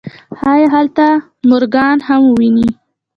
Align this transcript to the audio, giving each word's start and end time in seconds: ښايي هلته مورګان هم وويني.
ښايي 0.39 0.65
هلته 0.73 1.05
مورګان 1.49 1.97
هم 2.07 2.21
وويني. 2.27 2.67